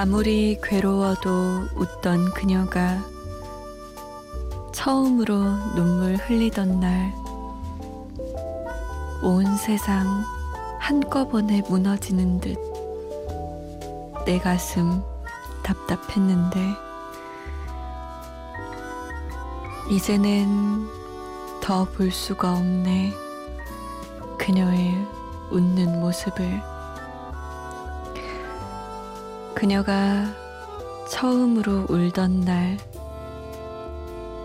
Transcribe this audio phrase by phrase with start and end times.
[0.00, 3.04] 아무리 괴로워도 웃던 그녀가
[4.72, 5.42] 처음으로
[5.74, 7.12] 눈물 흘리던 날,
[9.22, 10.24] 온 세상
[10.78, 12.56] 한꺼번에 무너지는 듯
[14.24, 15.02] 내 가슴
[15.62, 16.58] 답답했는데,
[19.90, 20.88] 이제는
[21.60, 23.12] 더 볼 수가 없네.
[24.38, 24.94] 그녀의
[25.50, 26.69] 웃는 모습을.
[29.60, 30.24] 그녀가
[31.10, 32.78] 처음으로 울던 날,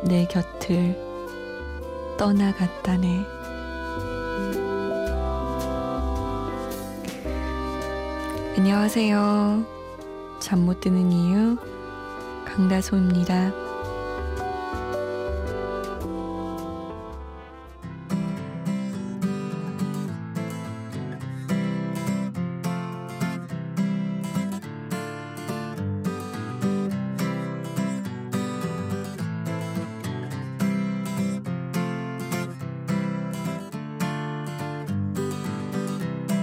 [0.03, 0.93] 내 곁을
[2.17, 3.25] 떠나갔다네.
[8.57, 9.63] 안녕하세요.
[10.41, 11.55] 잠 못 드는 이유,
[12.43, 13.64] 강다소입니다.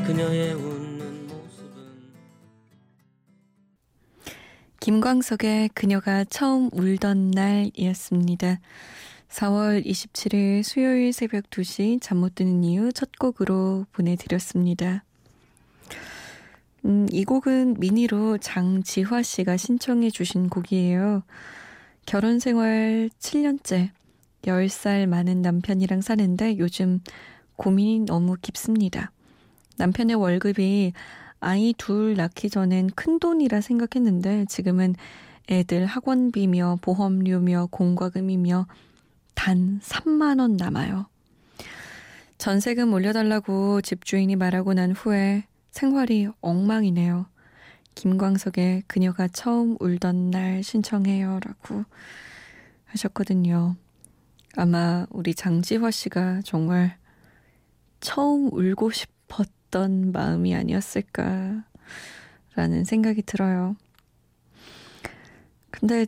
[0.06, 1.92] 그녀의 웃는 모습은
[4.80, 8.58] 김광석의 그녀가 처음 울던 날이었습니다.
[9.28, 15.04] 4월 27일 수요일 새벽 2시 잠 못 드는 이유 첫 곡으로 보내드렸습니다.
[16.84, 21.22] 음, 이 곡은 미니로 장지화 씨가 신청해 주신 곡이에요.
[22.06, 23.90] 결혼 생활 7년째,
[24.44, 27.00] 10살 많은 남편이랑 사는데 요즘
[27.56, 29.12] 고민이 너무 깊습니다.
[29.78, 30.92] 남편의 월급이
[31.40, 34.94] 아이 둘 낳기 전엔 큰 돈이라 생각했는데 지금은
[35.50, 38.66] 애들 학원비며 보험료며 공과금이며
[39.34, 41.06] 단 3만 원 남아요.
[42.38, 47.26] 전세금 올려달라고 집주인이 말하고 난 후에 생활이 엉망이네요.
[47.94, 51.84] 김광석의 그녀가 처음 울던 날 신청해요 라고
[52.86, 53.76] 하셨거든요.
[54.56, 56.96] 아마 우리 장지화 씨가 정말
[58.00, 59.11] 처음 울고 싶
[59.72, 61.64] 었 어떤 마음이 아니었을까라는
[62.84, 63.74] 생각이 들어요.
[65.70, 66.04] 근데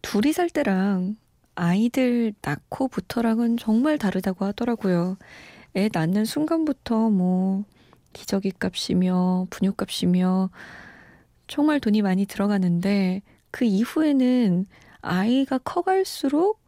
[0.00, 1.16] 둘이 살 때랑
[1.54, 5.18] 아이들 낳고부터랑은 정말 다르다고 하더라고요.
[5.76, 7.64] 애 낳는 순간부터 뭐
[8.14, 10.48] 기저귀 값이며 분유 값이며
[11.48, 14.64] 정말 돈이 많이 들어가는데 그 이후에는
[15.02, 16.64] 아이가 커갈수록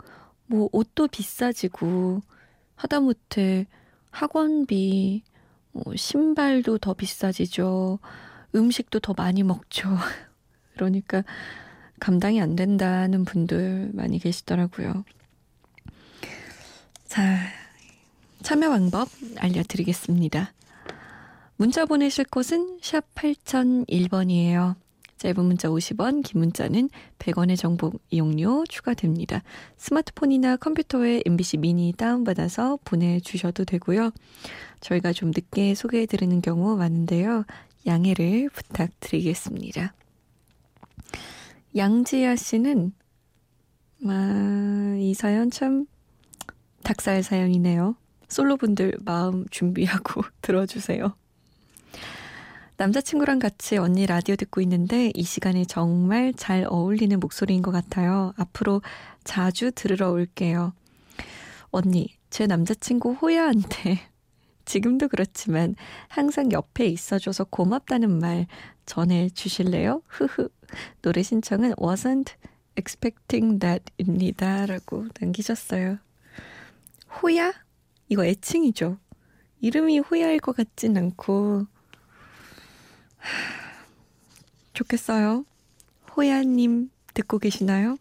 [0.46, 2.20] 뭐 옷도 비싸지고
[2.76, 3.66] 하다못해
[4.10, 5.22] 학원비
[5.74, 7.98] 뭐 신발도 더 비싸지죠.
[8.54, 9.88] 음식도 더 많이 먹죠.
[10.74, 11.24] 그러니까
[12.00, 15.04] 감당이 안 된다는 분들 많이 계시더라고요.
[17.06, 17.38] 자,
[18.42, 19.08] 참여 방법
[19.38, 20.52] 알려드리겠습니다.
[21.56, 24.74] 문자 보내실 곳은 샵 8001번이에요.
[25.24, 29.42] 짧은 문자 50원, 긴 문자는 100원의 정보 이용료 추가됩니다.
[29.78, 34.10] 스마트폰이나 컴퓨터에 MBC 미니 다운받아서 보내주셔도 되고요.
[34.82, 37.46] 저희가 좀 늦게 소개해드리는 경우 많은데요.
[37.86, 39.94] 양해를 부탁드리겠습니다.
[41.74, 42.92] 양지아 씨는
[44.06, 45.86] 아, 이 사연 참
[46.82, 47.96] 닭살 사연이네요.
[48.28, 51.16] 솔로분들 마음 준비하고 들어주세요.
[52.76, 58.32] 남자친구랑 같이 언니 라디오 듣고 있는데 이 시간에 정말 잘 어울리는 목소리인 것 같아요.
[58.36, 58.82] 앞으로
[59.22, 60.72] 자주 들으러 올게요.
[61.70, 64.00] 언니, 제 남자친구 호야한테
[64.64, 65.76] 지금도 그렇지만
[66.08, 68.48] 항상 옆에 있어줘서 고맙다는 말
[68.86, 70.02] 전해 주실래요?
[70.08, 70.48] 흐흐.
[71.00, 72.32] 노래 신청은 wasn't
[72.76, 74.66] expecting that 입니다.
[74.66, 75.98] 라고 남기셨어요.
[77.22, 77.52] 호야?
[78.08, 78.98] 이거 애칭이죠.
[79.60, 81.66] 이름이 호야일 것 같진 않고
[84.72, 85.44] 좋겠어요.
[86.16, 87.96] 호야님 듣고 계시나요?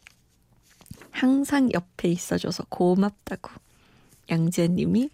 [1.12, 3.52] 항상 옆에 있어줘서 고맙다고
[4.30, 5.10] 양지아님이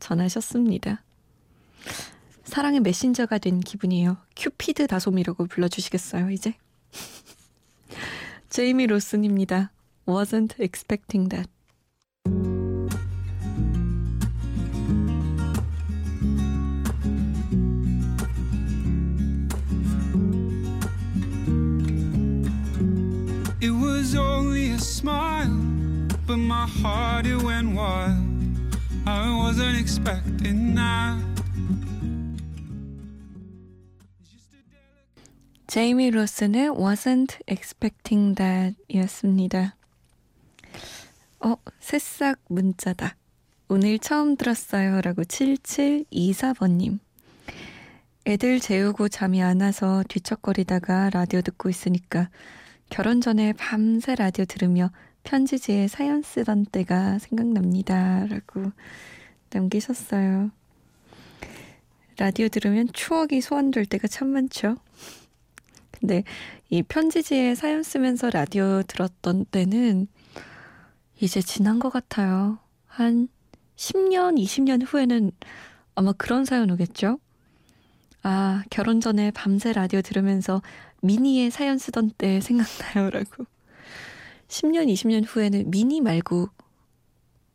[0.00, 1.02] 전하셨습니다.
[2.44, 4.16] 사랑의 메신저가 된 기분이에요.
[4.36, 6.54] 큐피드 다솜이라고 불러주시겠어요, 이제?
[8.48, 9.72] 제이미 로슨입니다.
[10.06, 11.53] Wasn't expecting that.
[25.04, 28.16] But my heart it went wild.
[29.06, 31.22] I wasn't expecting that.
[35.66, 39.74] 제이미 로슨의 Wasn't Expecting That 이었습니다.
[41.40, 43.16] 어, 새싹 문자다.
[43.68, 45.00] 오늘 처음 들었어요.
[45.00, 46.98] 라고 7724번님.
[48.26, 52.30] 애들 재우고 잠이 안 와서 뒤척거리다가 라디오 듣고 있으니까
[52.90, 54.90] 결혼 전에 밤새 라디오 들으며
[55.24, 58.26] 편지지에 사연 쓰던 때가 생각납니다.
[58.26, 58.70] 라고
[59.50, 60.50] 남기셨어요.
[62.16, 64.76] 라디오 들으면 추억이 소환될 때가 참 많죠.
[65.90, 66.22] 근데
[66.68, 70.06] 이 편지지에 사연 쓰면서 라디오 들었던 때는
[71.20, 72.58] 이제 지난 것 같아요.
[72.86, 73.28] 한
[73.76, 75.32] 10년, 20년 후에는
[75.94, 77.18] 아마 그런 사연 오겠죠?
[78.22, 80.62] 아, 결혼 전에 밤새 라디오 들으면서
[81.04, 83.10] 미니에 사연 쓰던 때 생각나요.
[83.10, 83.44] 라고.
[84.48, 86.48] 10년, 20년 후에는 미니 말고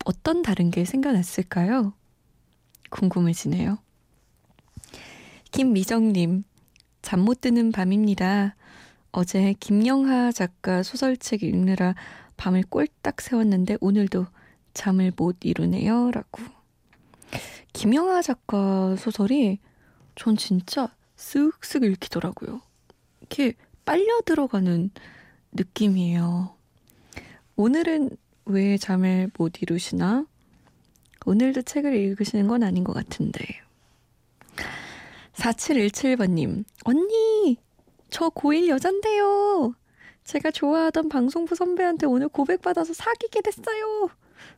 [0.05, 1.93] 어떤 다른 게 생겨났을까요?
[2.91, 3.79] 궁금해지네요.
[5.51, 6.43] 김미정님,
[7.01, 8.55] 잠 못 드는 밤입니다.
[9.11, 11.95] 어제 김영하 작가 소설책 읽느라
[12.37, 14.27] 밤을 꼴딱 세웠는데 오늘도
[14.75, 16.11] 잠을 못 이루네요.
[16.11, 16.43] 라고.
[17.73, 19.57] 김영하 작가 소설이
[20.15, 22.61] 전 진짜 쓱쓱 읽히더라고요.
[23.29, 23.53] 이렇게
[23.85, 24.89] 빨려 들어가는
[25.51, 26.55] 느낌이에요.
[27.55, 28.09] 오늘은
[28.45, 30.25] 왜 잠을 못 이루시나?
[31.25, 33.45] 오늘도 책을 읽으시는 건 아닌 것 같은데.
[35.33, 37.57] 4717번님, 언니!
[38.09, 39.75] 저 고1 여잔데요!
[40.23, 44.09] 제가 좋아하던 방송부 선배한테 오늘 고백받아서 사귀게 됐어요!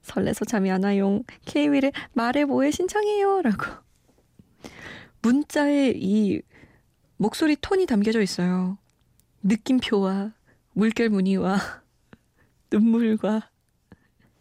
[0.01, 1.23] 설레서 잠이 안 와용.
[1.45, 3.41] 케이윌의 말해 뭐해 신청해요.
[3.41, 3.65] 라고.
[5.21, 6.41] 문자에 이
[7.21, 8.79] 목소리 톤이 담겨져 있어요.
[9.43, 10.33] 느낌표와
[10.73, 11.59] 물결 무늬와
[12.73, 13.47] 눈물과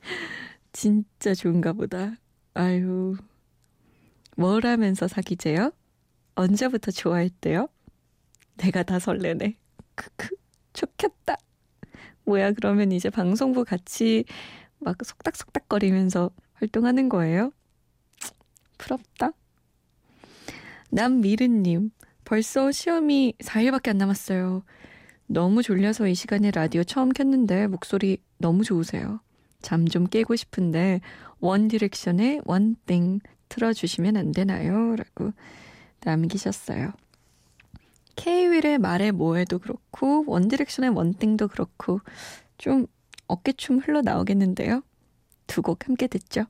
[0.73, 2.15] 진짜 좋은가 보다.
[2.55, 3.19] 아유.
[4.35, 5.73] 뭘 하면서 사귀재요?
[6.37, 7.69] 언제부터 좋아했대요?
[8.57, 9.59] 내가 다 설레네.
[9.95, 10.35] 크크.
[10.73, 11.37] 좋겠다.
[12.25, 14.25] 뭐야, 그러면 이제 방송부 같이
[14.79, 17.53] 막 속닥속닥거리면서 활동하는 거예요?
[18.79, 19.33] 부럽다.
[20.89, 21.91] 남미르님,
[22.31, 24.63] 벌써 시험이 4일밖에 안 남았어요.
[25.27, 29.19] 너무 졸려서 이 시간에 라디오 처음 켰는데 목소리 너무 좋으세요.
[29.63, 31.01] 잠 좀 깨고 싶은데
[31.41, 33.19] 원 디렉션의 One Thing
[33.49, 34.95] 틀어주시면 안 되나요?
[34.95, 35.33] 라고
[36.05, 36.93] 남기셨어요.
[38.15, 41.99] 케이윌의 말해 뭐해도 그렇고 원디렉션의 One Thing도 그렇고
[42.59, 42.87] 좀
[43.27, 44.83] 어깨춤 흘러나오겠는데요.
[45.49, 46.45] 두 곡 함께 듣죠.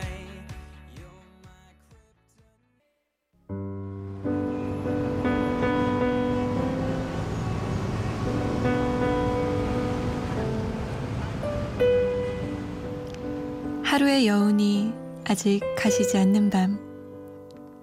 [13.84, 14.94] 하루의 여운이
[15.26, 16.80] 아직 가시지 않는 밤.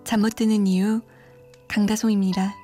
[0.05, 1.00] 잠 못 드는 이유,
[1.69, 2.55] 강다송입니다.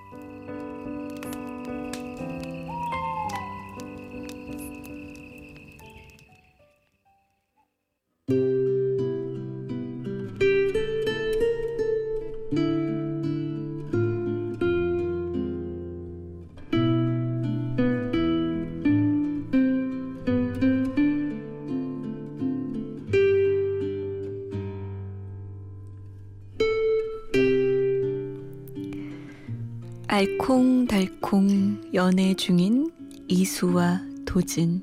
[30.12, 32.92] 알콩달콩 연애 중인
[33.28, 34.83] 이수와 도진.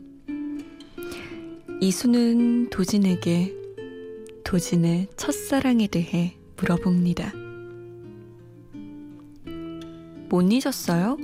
[1.80, 3.56] 이수는 도진에게
[4.44, 7.32] 도진의 첫사랑에 대해 물어봅니다.
[10.30, 11.16] 못 잊었어요?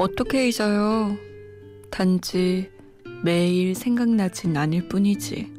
[0.00, 1.16] 어떻게 잊어요?
[1.88, 2.68] 단지
[3.22, 5.52] 매일 생각나진 않을 뿐이지.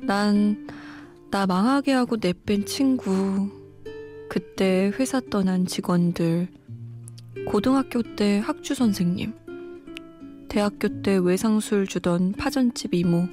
[0.00, 0.65] 난
[1.36, 3.50] 나 망하게 하고 내뺀 친구.
[4.30, 6.48] 그때 회사 떠난 직원들,
[7.46, 9.34] 고등학교 때 학주 선생님,
[10.48, 13.28] 대학교 때 외상술 주던 파전집 이모,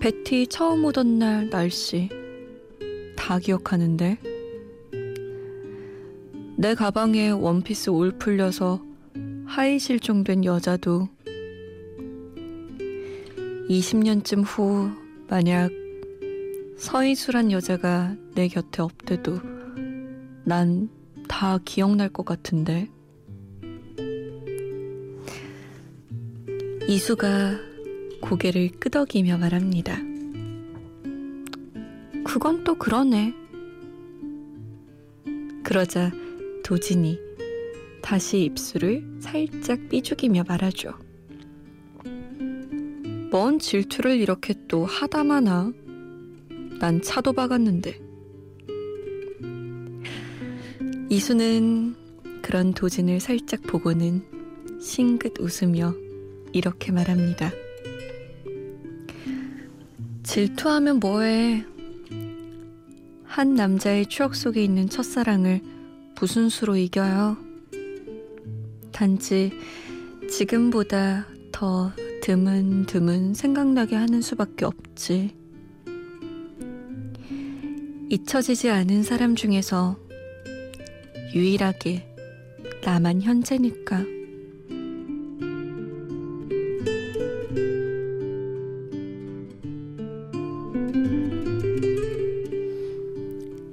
[0.00, 2.08] 베티 처음 오던 날 날씨,
[3.16, 4.18] 다 기억하는데.
[6.56, 8.82] 내 가방에 원피스 올 풀려서
[9.46, 11.08] 하의 실종된 여자도.
[13.68, 14.90] 20년쯤 후
[15.28, 15.79] 만약
[16.80, 19.40] 서희수란 여자가 내 곁에 없대도
[20.44, 22.90] 난 다 기억날 것 같은데.
[26.88, 27.56] 이수가
[28.20, 29.96] 고개를 끄덕이며 말합니다.
[32.24, 33.32] 그건 또 그러네.
[35.62, 36.10] 그러자
[36.64, 37.16] 도진이
[38.02, 40.94] 다시 입술을 살짝 삐죽이며 말하죠.
[43.30, 45.72] 뭔 질투를 이렇게 또 하다 마나.
[46.80, 48.00] 난 차도 박았는데.
[51.10, 51.94] 이수는
[52.40, 54.22] 그런 도진을 살짝 보고는
[54.80, 55.94] 싱긋 웃으며
[56.54, 57.50] 이렇게 말합니다.
[60.22, 61.66] 질투하면 뭐해.
[63.24, 65.60] 한 남자의 추억 속에 있는 첫사랑을
[66.18, 67.36] 무슨 수로 이겨요?
[68.90, 69.52] 단지
[70.30, 75.39] 지금보다 더 드문드문 생각나게 하는 수밖에 없지.
[78.10, 79.96] 잊혀지지 않은 사람 중에서
[81.32, 82.04] 유일하게
[82.82, 84.04] 나만 현재니까.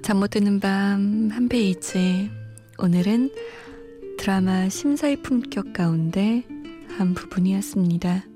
[0.04, 2.30] 잠 못 드는 밤 한 페이지.
[2.78, 3.32] 오늘은
[4.20, 6.44] 드라마 심사의 품격 가운데
[6.98, 8.27] 한 부분이었습니다.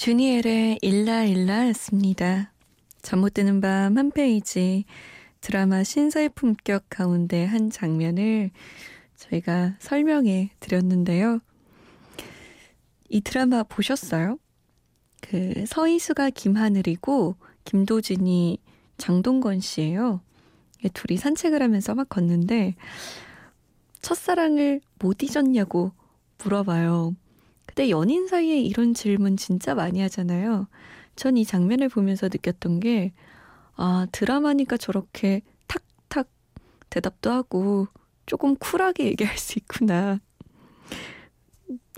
[0.00, 2.54] 주니엘의 일라일라였습니다.
[3.02, 4.86] 잠 못 드는 밤 한 페이지
[5.42, 8.50] 드라마 신사의 품격 가운데 한 장면을
[9.16, 11.40] 저희가 설명해 드렸는데요.
[13.10, 14.38] 이 드라마 보셨어요?
[15.20, 18.56] 그 서희수가 김하늘이고 김도진이
[18.96, 20.22] 장동건 씨예요.
[20.94, 22.74] 둘이 산책을 하면서 막 걷는데
[24.00, 25.92] 첫사랑을 못 잊었냐고
[26.42, 27.16] 물어봐요.
[27.74, 30.66] 근데 연인 사이에 이런 질문 진짜 많이 하잖아요.
[31.16, 33.12] 전 이 장면을 보면서 느꼈던 게
[33.76, 36.28] 아, 드라마니까 저렇게 탁탁
[36.90, 37.88] 대답도 하고
[38.26, 40.18] 조금 쿨하게 얘기할 수 있구나.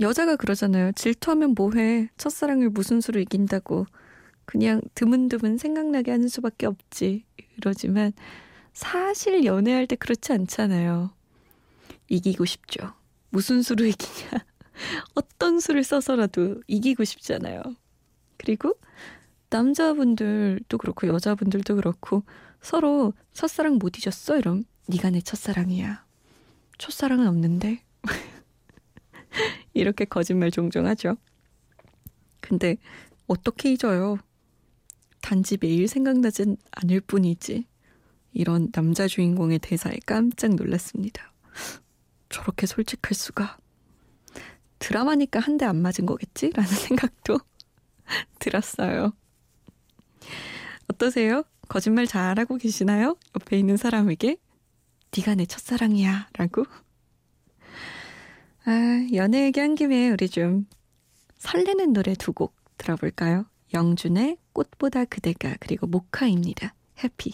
[0.01, 0.93] 여자가 그러잖아요.
[0.93, 2.09] 질투하면 뭐해.
[2.19, 3.87] 첫사랑을 무슨 수로 이긴다고.
[4.45, 7.25] 그냥 드문드문 생각나게 하는 수밖에 없지.
[7.57, 8.13] 이러지만
[8.75, 11.11] 사실 연애할 때 그렇지 않잖아요.
[12.09, 12.93] 이기고 싶죠.
[13.31, 14.45] 무슨 수로 이기냐.
[15.15, 17.63] 어떤 수를 써서라도 이기고 싶잖아요.
[18.37, 18.75] 그리고
[19.51, 22.25] 남자분들도 그렇고 여자분들도 그렇고
[22.61, 24.39] 서로 첫사랑 못 잊었어?
[24.39, 26.05] 이럼 네가 내 첫사랑이야.
[26.79, 27.83] 첫사랑은 없는데?
[29.75, 31.17] 이렇게 거짓말 종종 하죠.
[32.41, 32.77] 근데
[33.27, 34.19] 어떻게 잊어요?
[35.21, 37.67] 단지 매일 생각나진 않을 뿐이지.
[38.33, 41.33] 이런 남자 주인공의 대사에 깜짝 놀랐습니다.
[42.29, 43.59] 저렇게 솔직할 수가.
[44.83, 46.51] 드라마니까 한 대 안 맞은 거겠지?
[46.51, 47.39] 라는 생각도
[48.39, 49.13] 들었어요.
[50.89, 51.45] 어떠세요?
[51.69, 53.17] 거짓말 잘하고 계시나요?
[53.37, 54.37] 옆에 있는 사람에게
[55.17, 56.65] 네가 내 첫사랑이야 라고
[58.65, 60.67] 아, 연애 얘기한 김에 우리 좀
[61.39, 63.47] 설레는 노래 두 곡 들어볼까요?
[63.75, 66.75] 영준의 꽃보다 그대가 그리고 모카입니다.
[67.03, 67.33] 해피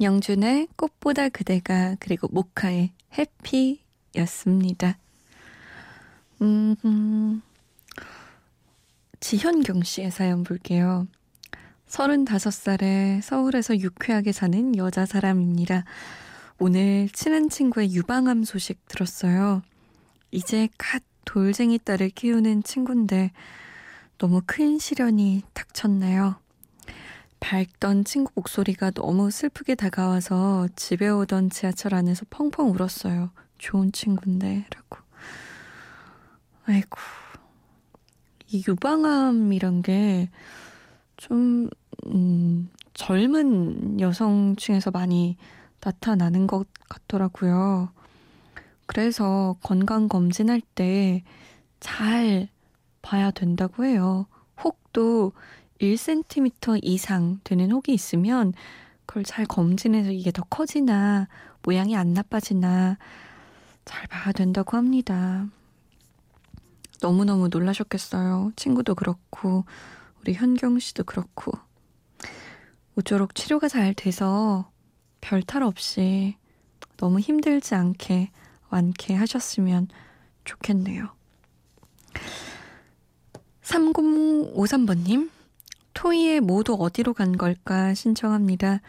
[0.00, 4.98] 영준의 꽃보다 그대가 그리고 모카의 해피였습니다.
[6.42, 7.42] 음, 음.
[9.20, 11.06] 지현경 씨의 사연 볼게요.
[11.92, 15.84] 35살에 서울에서 유쾌하게 사는 여자 사람입니다.
[16.58, 19.62] 오늘 친한 친구의 유방암 소식 들었어요.
[20.30, 23.32] 이제 갓 돌쟁이 딸을 키우는 친구인데
[24.16, 26.36] 너무 큰 시련이 닥쳤네요.
[27.40, 33.30] 밝던 친구 목소리가 너무 슬프게 다가와서 집에 오던 지하철 안에서 펑펑 울었어요.
[33.58, 34.98] 좋은 친구인데 라고.
[36.64, 36.98] 아이고.
[38.48, 40.30] 이 유방암이란 게
[41.16, 41.68] 좀,
[42.06, 45.36] 음, 젊은 여성층에서 많이
[45.80, 47.90] 나타나는 것 같더라고요.
[48.86, 51.22] 그래서 건강 검진할 때
[51.82, 52.48] 잘
[53.02, 54.26] 봐야 된다고 해요.
[54.62, 55.32] 혹도
[55.80, 58.54] 1cm 이상 되는 혹이 있으면
[59.04, 61.26] 그걸 잘 검진해서 이게 더 커지나
[61.64, 62.98] 모양이 안 나빠지나
[63.84, 65.46] 잘 봐야 된다고 합니다.
[67.00, 68.52] 너무너무 놀라셨겠어요.
[68.54, 69.64] 친구도 그렇고,
[70.20, 71.50] 우리 현경 씨도 그렇고.
[72.94, 74.70] 모쪼록 치료가 잘 돼서
[75.20, 76.36] 별탈 없이
[76.96, 78.30] 너무 힘들지 않게
[78.70, 79.88] 완쾌하셨으면
[80.44, 81.08] 좋겠네요.
[83.62, 85.30] 3053번님,
[85.94, 88.80] 토이에 모두 어디로 간 걸까 신청합니다.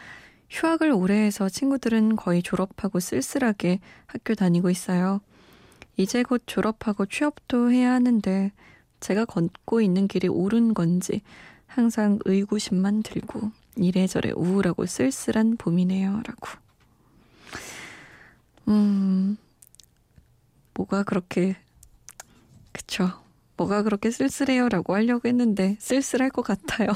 [0.50, 5.20] 휴학을 오래 해서 친구들은 거의 졸업하고 쓸쓸하게 학교 다니고 있어요.
[5.96, 8.52] 이제 곧 졸업하고 취업도 해야 하는데
[9.00, 11.22] 제가 걷고 있는 길이 옳은 건지
[11.66, 16.22] 항상 의구심만 들고 이래저래 우울하고 쓸쓸한 봄이네요.
[16.26, 16.48] 라고.
[18.68, 19.36] 음,
[20.74, 21.56] 뭐가 그렇게,
[22.72, 23.10] 그쵸.
[23.56, 24.68] 뭐가 그렇게 쓸쓸해요?
[24.68, 26.88] 라고 하려고 했는데 쓸쓸할 것 같아요.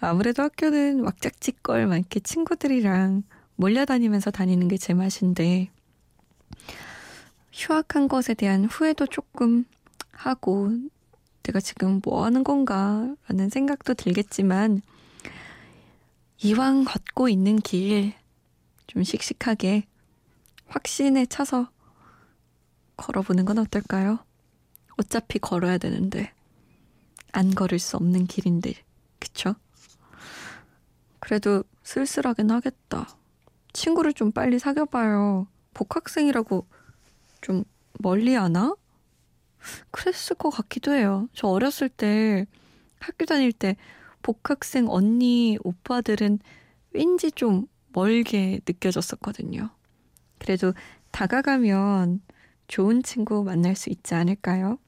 [0.00, 3.22] 아무래도 학교는 왁짝지껄 많게 친구들이랑
[3.56, 5.70] 몰려다니면서 다니는 게 제 맛인데
[7.52, 9.64] 휴학한 것에 대한 후회도 조금
[10.10, 10.70] 하고
[11.42, 14.82] 내가 지금 뭐 하는 건가 라는 생각도 들겠지만
[16.38, 18.14] 이왕 걷고 있는 길
[18.86, 19.86] 좀 씩씩하게
[20.68, 21.70] 확신에 차서
[22.96, 24.24] 걸어보는 건 어떨까요?
[24.96, 26.32] 어차피 걸어야 되는데
[27.32, 28.72] 안 걸을 수 없는 길인데
[29.18, 29.54] 그쵸?
[31.20, 33.06] 그래도 쓸쓸하긴 하겠다.
[33.72, 35.46] 친구를 좀 빨리 사귀어봐요.
[35.74, 36.66] 복학생이라고
[37.42, 37.64] 좀
[37.98, 38.74] 멀리 하나?
[39.90, 41.28] 그랬을 것 같기도 해요.
[41.34, 42.46] 저 어렸을 때
[43.00, 43.76] 학교 다닐 때
[44.26, 46.40] 복학생 언니, 오빠들은
[46.90, 49.70] 왠지 좀 멀게 느껴졌었거든요.
[50.38, 50.74] 그래도
[51.12, 52.22] 다가가면
[52.66, 54.80] 좋은 친구 만날 수 있지 않을까요?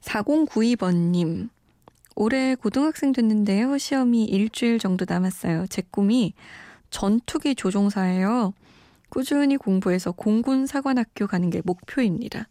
[0.00, 1.50] 4092번님,
[2.16, 3.76] 올해 고등학생 됐는데요.
[3.76, 5.66] 시험이 일주일 정도 남았어요.
[5.66, 6.32] 제 꿈이
[6.88, 8.54] 전투기 조종사예요.
[9.10, 12.48] 꾸준히 공부해서 공군 사관학교 가는 게 목표입니다.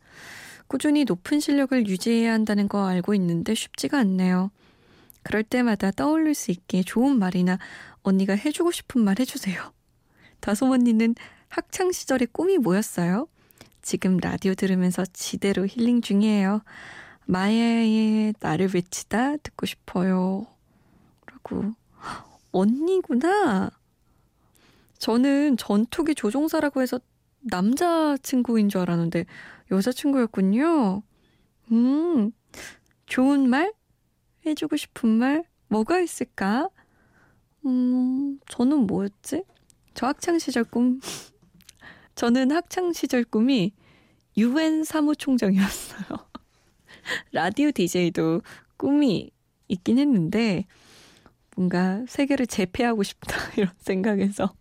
[0.67, 4.51] 꾸준히 높은 실력을 유지해야 한다는 거 알고 있는데 쉽지가 않네요.
[5.23, 7.59] 그럴 때마다 떠올릴 수 있게 좋은 말이나
[8.01, 9.73] 언니가 해주고 싶은 말 해주세요.
[10.39, 11.15] 다솜 언니는
[11.49, 13.27] 학창 시절의 꿈이 뭐였어요?
[13.81, 16.61] 지금 라디오 들으면서 지대로 힐링 중이에요.
[17.25, 20.47] 마야의 나를 외치다 듣고 싶어요.
[21.25, 21.73] 라고.
[22.51, 23.71] 언니구나.
[24.97, 26.99] 저는 전투기 조종사라고 해서
[27.41, 29.25] 남자친구인 줄 알았는데
[29.71, 31.01] 여자친구였군요.
[31.71, 32.31] 음,
[33.07, 33.73] 좋은 말?
[34.45, 35.43] 해주고 싶은 말?
[35.67, 36.69] 뭐가 있을까?
[37.65, 39.43] 음, 저는 뭐였지?
[39.93, 40.99] 저 학창 시절 꿈.
[42.15, 43.73] 저는 학창 시절 꿈이
[44.37, 46.01] UN 사무총장이었어요.
[47.31, 48.41] 라디오 DJ도
[48.77, 49.31] 꿈이
[49.67, 50.65] 있긴 했는데
[51.55, 54.53] 뭔가 세계를 제패하고 싶다 이런 생각에서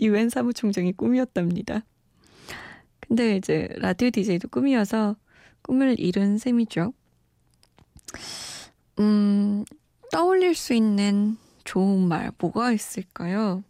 [0.00, 1.84] 유엔 사무총장이 꿈이었답니다.
[3.00, 5.16] 근데 이제 라디오 DJ도 꿈이어서
[5.62, 6.92] 꿈을 이룬 셈이죠.
[8.98, 9.64] 음,
[10.12, 13.62] 떠올릴 수 있는 좋은 말 뭐가 있을까요?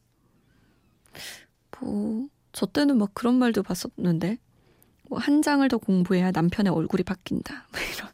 [1.81, 4.39] 뭐, 저 때는 막 그런 말도 봤었는데
[5.11, 7.69] 뭐 한 장을 더 공부해야 남편의 얼굴이 바뀐다.
[7.73, 8.11] 뭐 이런.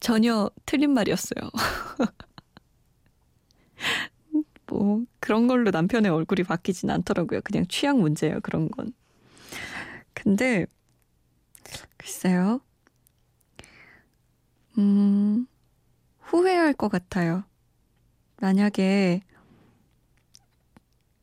[0.00, 1.50] 전혀 틀린 말이었어요.
[4.66, 7.40] 뭐 그런 걸로 남편의 얼굴이 바뀌진 않더라고요.
[7.42, 8.40] 그냥 취향 문제예요.
[8.42, 8.92] 그런 건.
[10.14, 10.66] 근데
[11.96, 12.60] 글쎄요.
[14.78, 15.46] 음,
[16.20, 17.44] 후회할 것 같아요.
[18.40, 19.22] 만약에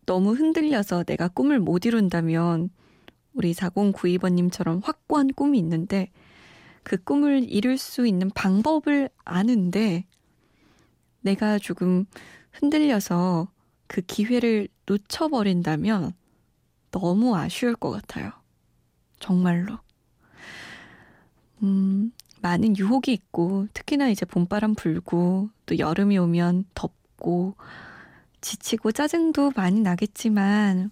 [0.06, 2.70] 너무 흔들려서 내가 꿈을 못 이룬다면
[3.34, 6.12] 우리 4092번님처럼 확고한 꿈이 있는데
[6.84, 10.06] 그 꿈을 이룰 수 있는 방법을 아는데
[11.22, 12.06] 내가 조금
[12.52, 13.52] 흔들려서
[13.88, 16.14] 그 기회를 놓쳐버린다면
[16.92, 18.32] 너무 아쉬울 것 같아요.
[19.20, 19.78] 정말로.
[21.64, 27.56] 음, 많은 유혹이 있고, 특히나 이제 봄바람 불고, 또 여름이 오면 덥고,
[28.41, 30.91] 지치고 짜증도 많이 나겠지만,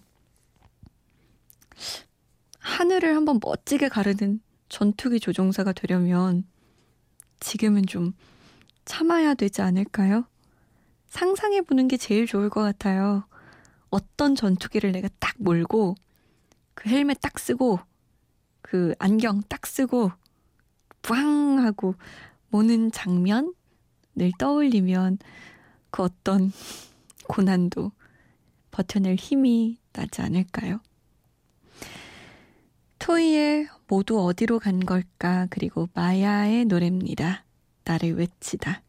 [2.58, 6.44] 하늘을 한번 멋지게 가르는 전투기 조종사가 되려면
[7.40, 8.12] 지금은 좀
[8.84, 10.24] 참아야 되지 않을까요?
[11.06, 13.24] 상상해 보는 게 제일 좋을 것 같아요.
[13.88, 15.96] 어떤 전투기를 내가 딱 몰고,
[16.74, 17.80] 그 헬멧 딱 쓰고,
[18.62, 20.12] 그 안경 딱 쓰고,
[21.02, 21.94] 뿌앙 하고
[22.48, 23.52] 모는 장면을
[24.38, 25.18] 떠올리면
[25.90, 26.52] 그 어떤
[27.28, 27.92] 고난도
[28.70, 30.80] 버텨낼 힘이 나지 않을까요?
[32.98, 37.44] 토이의 모두 어디로 간 걸까 그리고 마야의 노래입니다.
[37.84, 38.82] 나를 외치다.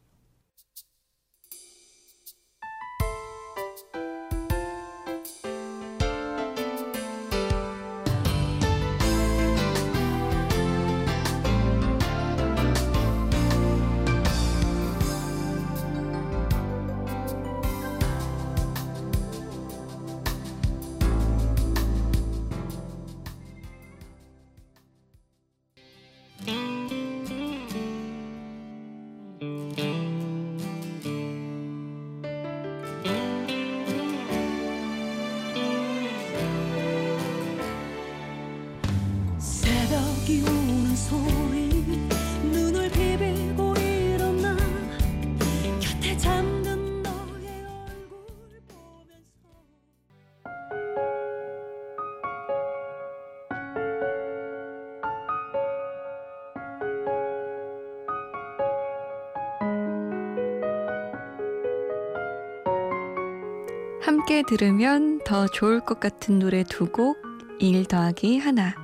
[64.51, 67.15] 들으면 더 좋을 것 같은 노래 두 곡,
[67.59, 68.75] 1 더하기 하나.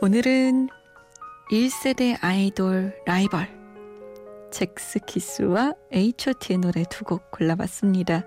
[0.00, 0.68] 오늘은
[1.52, 3.46] 1세대 아이돌 라이벌,
[4.50, 8.24] 잭스키스와 H.O.T의 노래 두 곡 골라봤습니다.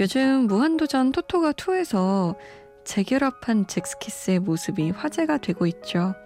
[0.00, 2.34] 요즘 무한도전 토토가 2에서
[2.82, 6.16] 재결합한 잭스키스의 모습이 화제가 되고 있죠.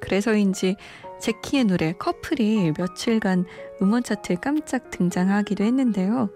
[0.00, 0.76] 그래서인지
[1.20, 3.44] 제키의 노래 커플이 며칠간
[3.82, 6.30] 음원 차트에 깜짝 등장하기도 했는데요.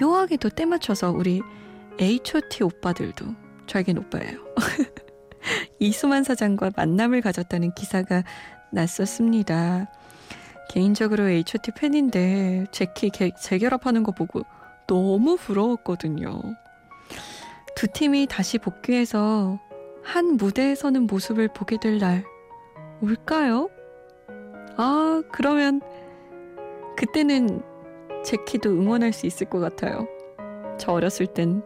[0.00, 1.42] 묘하게도 때 맞춰서 우리
[2.00, 3.26] H.O.T 오빠들도
[3.66, 4.38] 저에겐 오빠예요.
[5.78, 8.22] 이수만 사장과 만남을 가졌다는 기사가
[8.72, 9.90] 났었습니다.
[10.70, 14.42] 개인적으로 H.O.T 팬인데 개, 재결합하는 거 보고
[14.86, 16.40] 너무 부러웠거든요.
[17.74, 19.58] 두 팀이 다시 복귀해서
[20.02, 22.24] 한 무대에 서는 모습을 보게 될 날
[23.02, 23.68] 올까요?
[24.76, 25.80] 아, 그러면
[26.96, 27.62] 그때는
[28.24, 30.08] 제키도 응원할 수 있을 것 같아요.
[30.78, 31.62] 저 어렸을 땐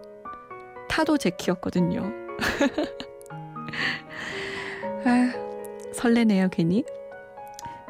[0.88, 2.12] 타도 제키였거든요.
[5.04, 5.32] 아,
[5.92, 6.84] 설레네요, 괜히.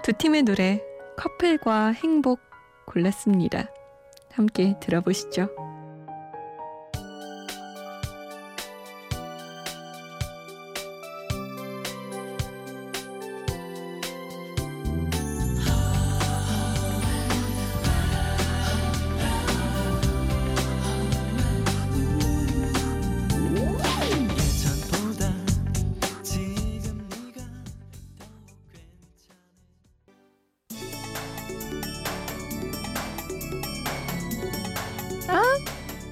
[0.03, 0.83] 두 팀의 노래,
[1.17, 2.41] 커플과 행복
[2.87, 3.71] 골랐습니다.
[4.33, 5.49] 함께 들어보시죠.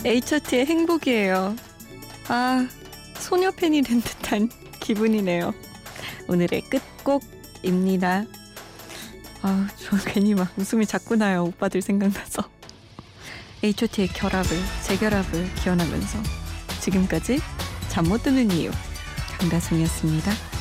[0.04, 1.56] H.O.T의 행복이에요.
[2.28, 2.68] 아,
[3.18, 5.54] 소녀 팬이 된 듯한 기분이네요.
[6.28, 6.62] 오늘의
[7.02, 8.24] 끝곡입니다.
[9.42, 11.44] 아, 저 괜히 막 웃음이 자꾸 나요.
[11.44, 12.42] 오빠들 생각나서.
[13.62, 16.18] H.O.T의 결합을, 재결합을 기원하면서
[16.80, 17.38] 지금까지
[17.88, 18.70] 잠 못 드는 이유
[19.38, 20.53] 강다솜이었습니다.